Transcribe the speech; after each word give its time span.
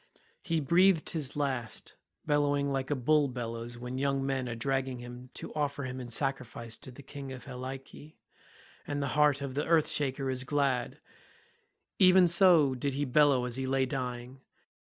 He 0.41 0.59
breathed 0.59 1.11
his 1.11 1.35
last, 1.35 1.93
bellowing 2.25 2.71
like 2.71 2.89
a 2.89 2.95
bull 2.95 3.27
bellows 3.27 3.77
when 3.77 3.99
young 3.99 4.25
men 4.25 4.49
are 4.49 4.55
dragging 4.55 4.97
him 4.97 5.29
to 5.35 5.53
offer 5.53 5.83
him 5.83 5.99
in 5.99 6.09
sacrifice 6.09 6.75
to 6.77 6.89
the 6.89 7.03
King 7.03 7.31
of 7.31 7.43
Helice, 7.45 8.13
and 8.87 8.99
the 9.03 9.09
heart 9.13 9.41
of 9.41 9.53
the 9.53 9.63
earth 9.67 9.89
shaker 9.89 10.31
is 10.31 10.43
glad; 10.43 10.99
even 11.99 12.27
so 12.27 12.73
did 12.73 12.95
he 12.95 13.05
bellow 13.05 13.45
as 13.45 13.57
he 13.57 13.67
lay 13.67 13.85
dying. 13.85 14.41